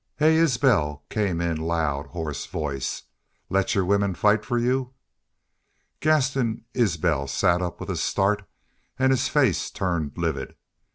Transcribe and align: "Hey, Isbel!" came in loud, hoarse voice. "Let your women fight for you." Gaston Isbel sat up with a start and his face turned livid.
"Hey, 0.17 0.37
Isbel!" 0.37 1.03
came 1.11 1.39
in 1.41 1.57
loud, 1.57 2.07
hoarse 2.07 2.47
voice. 2.47 3.03
"Let 3.51 3.75
your 3.75 3.85
women 3.85 4.15
fight 4.15 4.43
for 4.43 4.57
you." 4.57 4.95
Gaston 5.99 6.65
Isbel 6.73 7.27
sat 7.27 7.61
up 7.61 7.79
with 7.79 7.91
a 7.91 7.95
start 7.95 8.43
and 8.97 9.11
his 9.11 9.27
face 9.27 9.69
turned 9.69 10.17
livid. 10.17 10.55